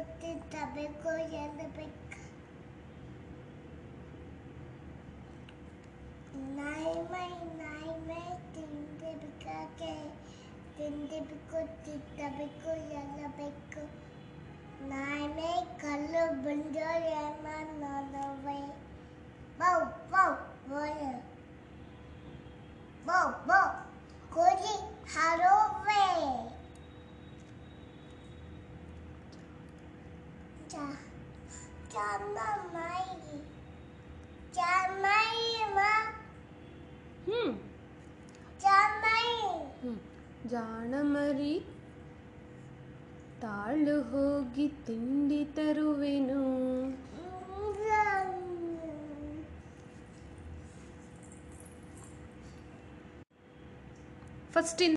[0.00, 2.20] ತಿನ್ನಬೇಕು ಎನ್ನಬೇಕು
[6.56, 7.28] ನಾಯಿ ಮೈ
[7.60, 8.22] ನಾಯಿ ಮೈ
[8.54, 9.92] ತಿನ್ನಬೇಕಾಗೆ
[10.76, 13.82] ತಿನ್ನಬೇಕು ತಿನ್ನಬೇಕು ಎಲ್ಲಬೇಕು
[14.88, 15.52] ನಾಯಿ ಮೈ
[15.82, 16.86] ಕಲ್ಲು ಬಂದು
[17.20, 18.58] ಎಲ್ಲ ನೋಡುವೆ
[19.60, 19.76] ಬೌ
[20.12, 20.30] ಬೌ
[20.68, 21.12] ಬೋಯ
[23.06, 23.62] ಬೌ ಬೌ
[24.34, 24.74] ಕೋಳಿ
[25.14, 25.49] ಹಾರುವೆ
[30.70, 30.84] ಚಾ
[31.92, 33.04] ಚಾಮೈ
[34.54, 35.30] ಚಾಮೈ
[35.76, 35.90] ಮಾ
[37.26, 37.54] ಹ್ಮ್
[38.60, 39.26] ಚಾಮೈ
[39.82, 40.00] ಹ್ಮ್
[40.48, 41.54] ಜಾಣ ಮರಿ
[43.42, 46.42] ತಾಳು ಹೋಗಿ ತಿಂಡಿ ತರುವೆನು
[54.54, 54.96] ಫಸ್ಟ್ ಇನ್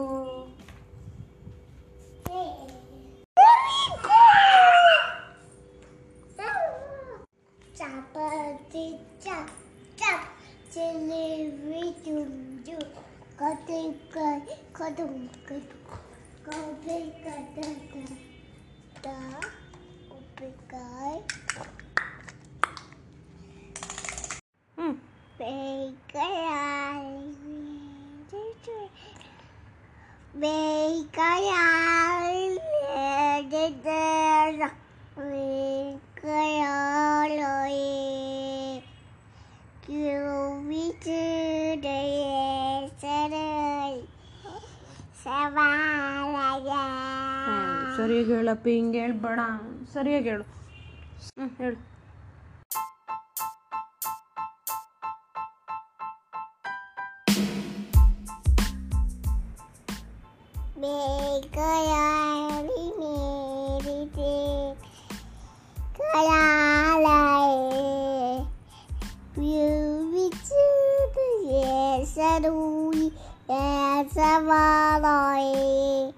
[9.23, 9.45] chặt
[9.97, 10.25] chặt
[10.75, 12.27] trên lê vi chùm
[12.65, 12.89] chùm
[13.37, 14.39] có tên cây
[14.73, 15.61] có đồng cây
[16.45, 16.53] có
[16.85, 17.61] bê cây tơ
[17.93, 17.99] tơ
[19.01, 19.39] tớ
[20.09, 21.21] có bê cây
[25.37, 27.05] bê cây ai
[30.33, 32.57] bê cây ai
[33.51, 35.70] bê cây ai
[47.96, 49.40] ಸರಿಯಾಗಿ ಹೇಳಪ್ಪ ಹಿಂಗೆ ಹೇಳ್ಬೇಡ
[49.94, 50.44] ಸರಿಯಾಗಿ ಹೇಳು
[51.30, 51.78] ಹ್ಞೂ ಹೇಳು
[61.48, 64.34] ಬೇಕಯಾಲಿ ಮೇರಿದೆ
[65.98, 67.84] ಕಯಾಲಯೇ
[70.12, 72.54] ವಿಚುದು ಹೆಸರು
[73.49, 76.13] Yes, Lord.